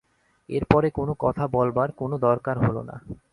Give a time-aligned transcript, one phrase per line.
[0.49, 2.95] এর পরে কোনো কথা বলবার কোনো দরকার হল না।